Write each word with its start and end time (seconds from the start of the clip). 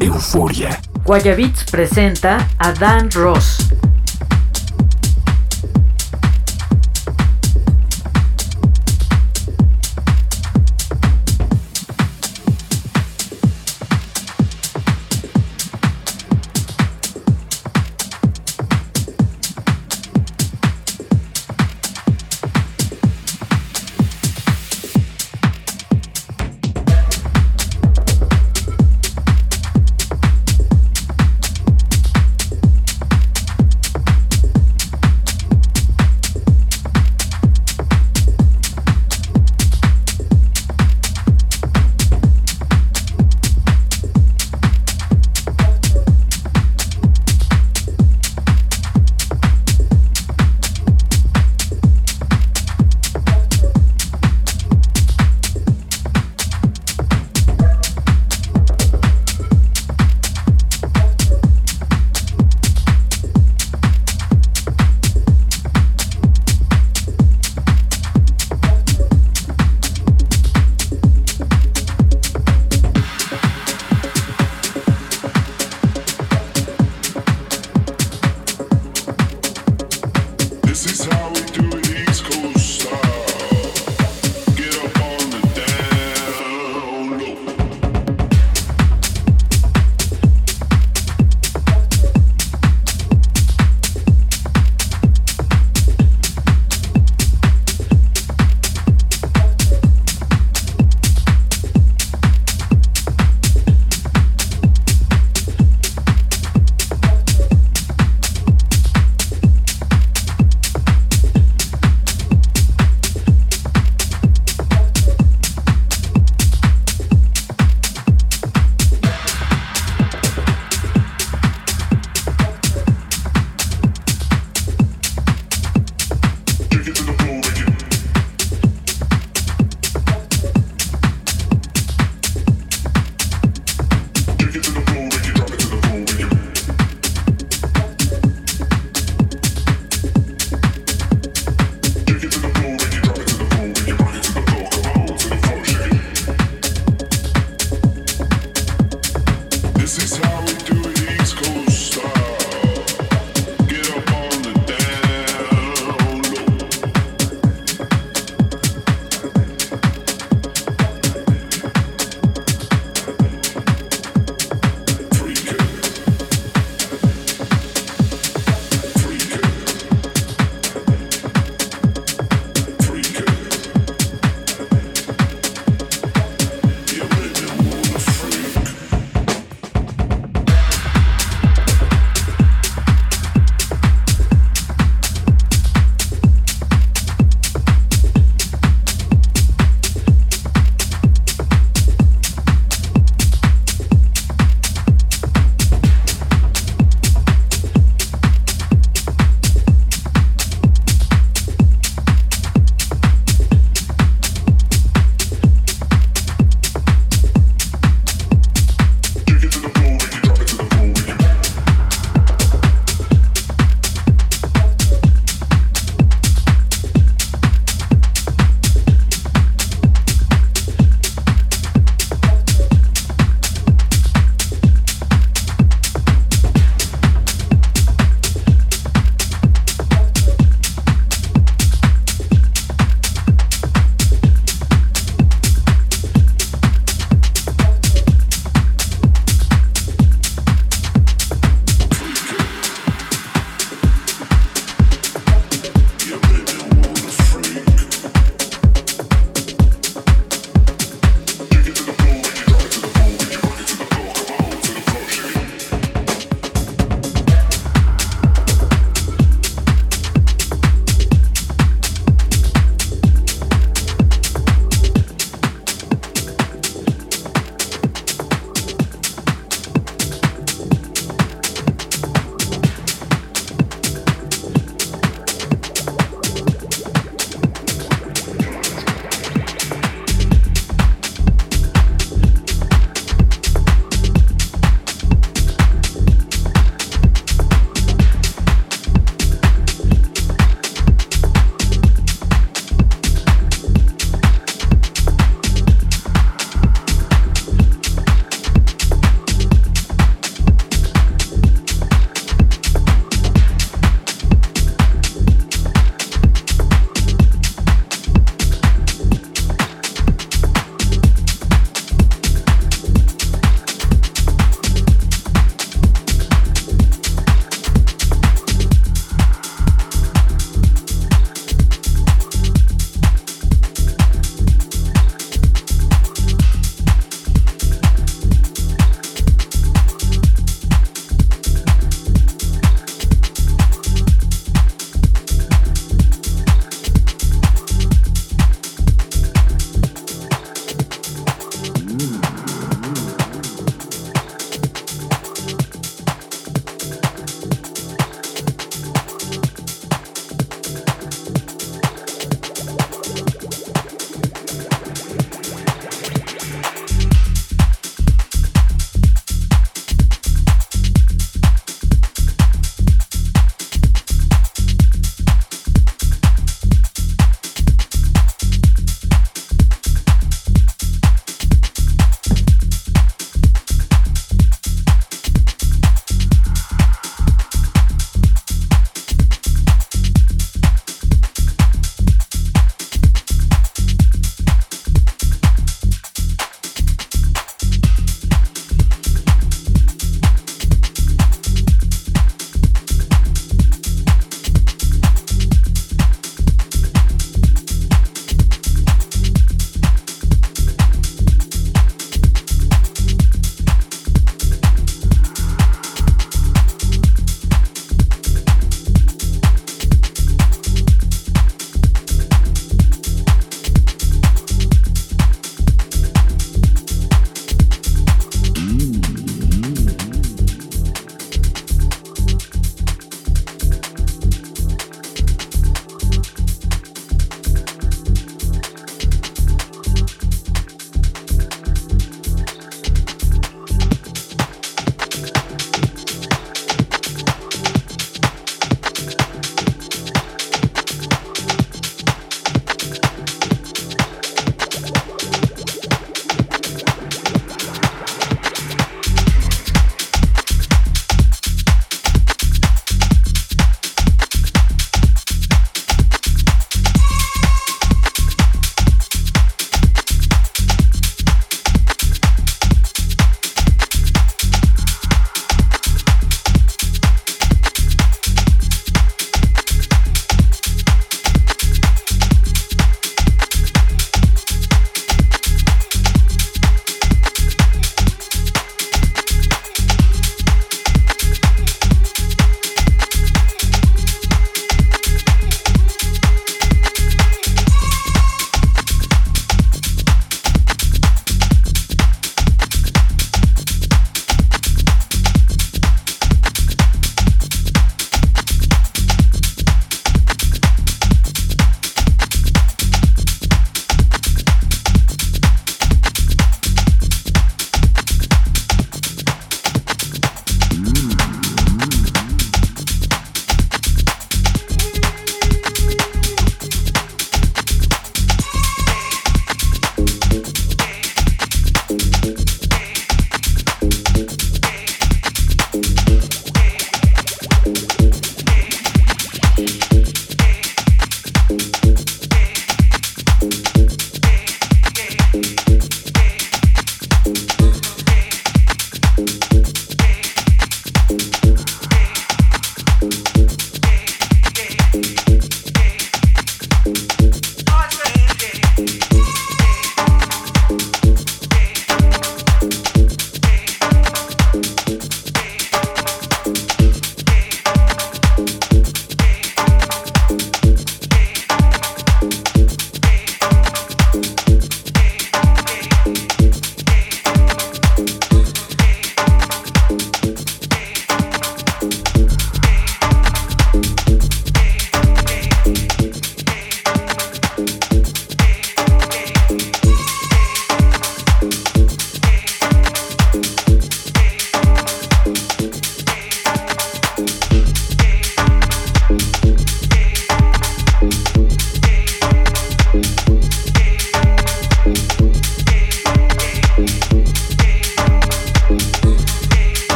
Euforia. 0.00 0.80
Guayabits 1.04 1.64
presenta 1.64 2.48
a 2.56 2.72
Dan 2.72 3.08
Ross. 3.12 3.79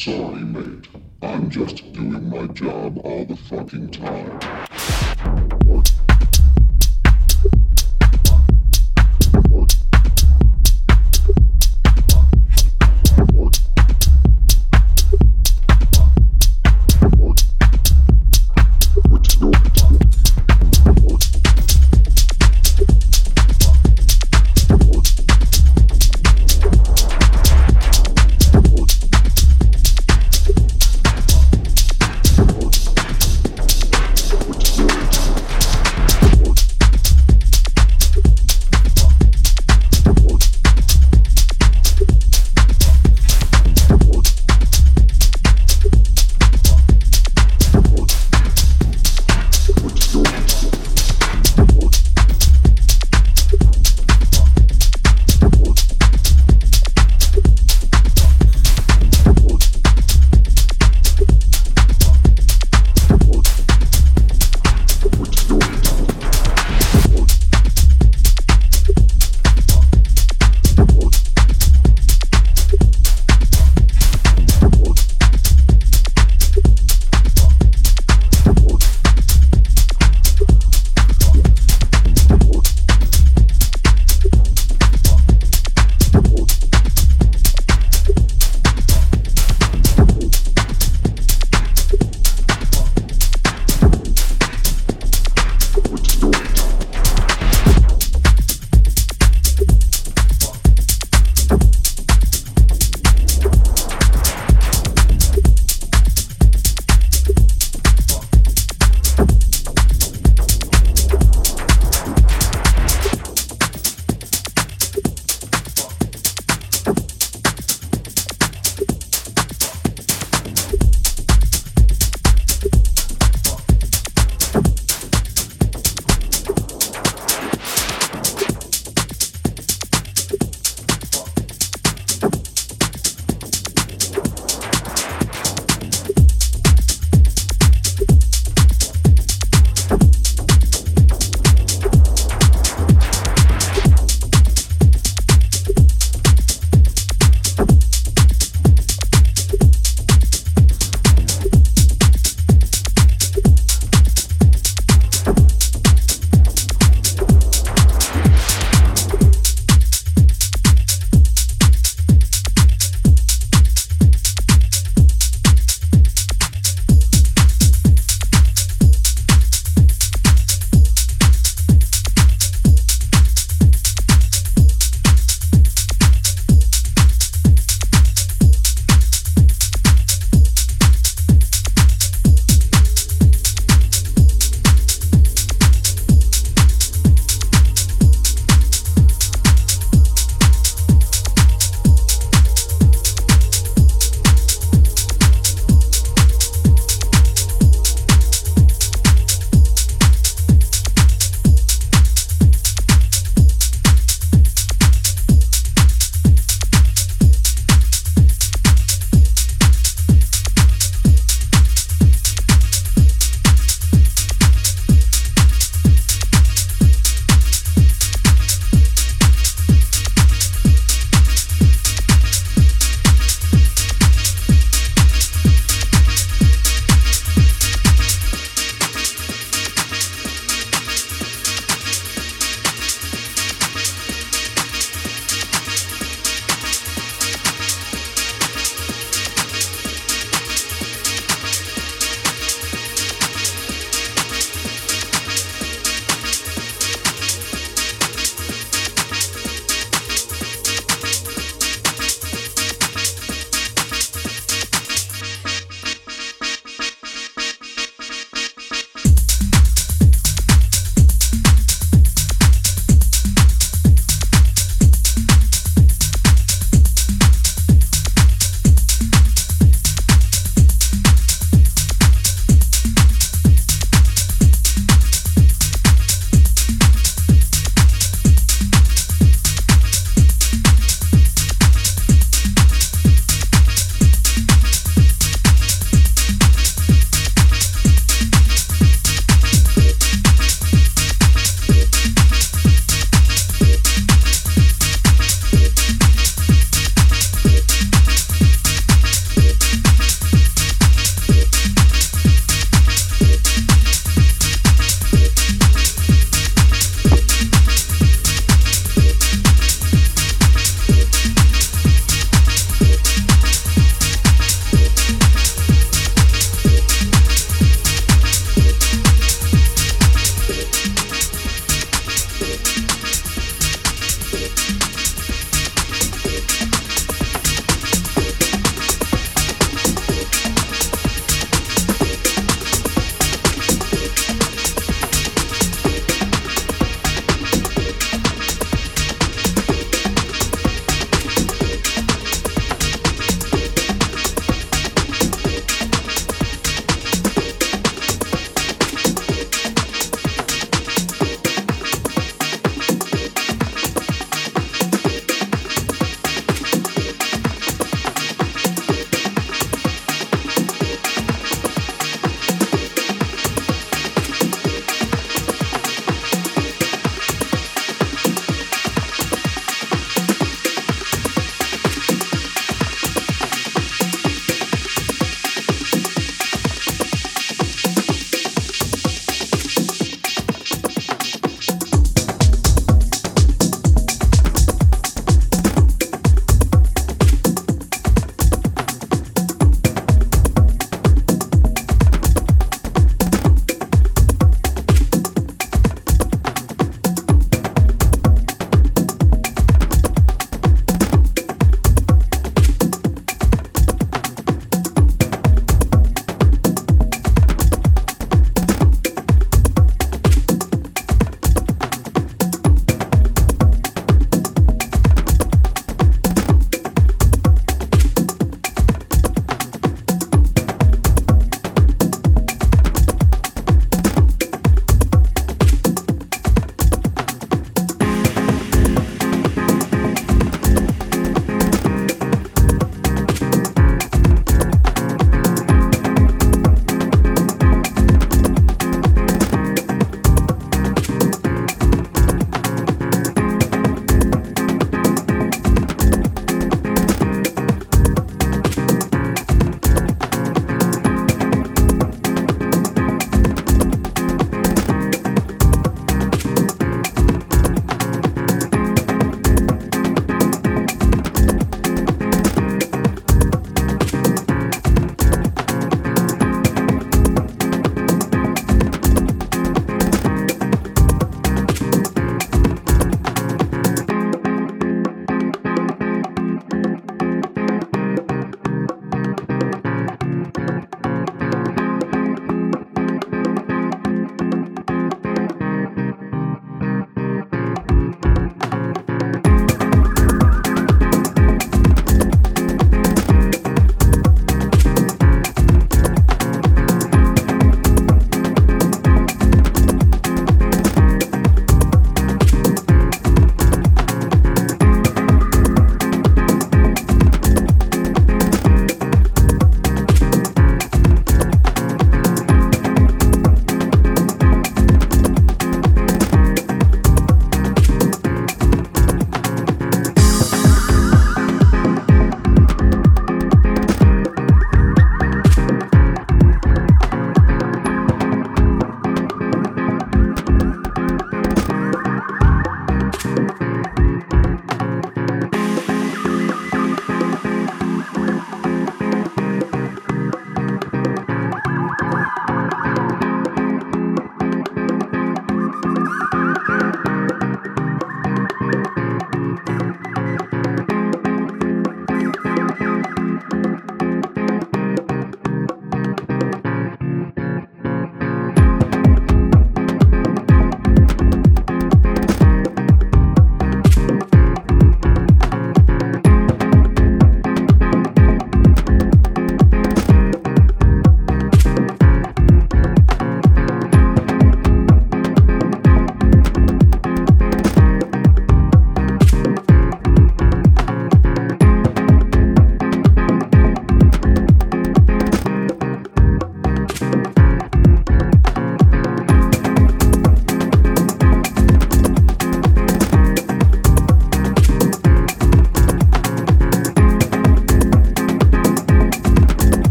Sorry, 0.00 0.44
mate. 0.44 0.86
I'm 1.22 1.50
just 1.50 1.92
doing 1.92 2.30
my 2.30 2.46
job 2.46 2.98
all 3.02 3.24
the 3.24 3.34
fucking 3.34 3.90
time. 3.90 4.57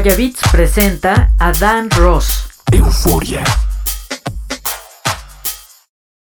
Guayabits 0.00 0.40
presenta 0.50 1.32
a 1.36 1.50
Dan 1.52 1.90
Ross. 1.90 2.46
Euforia. 2.72 3.69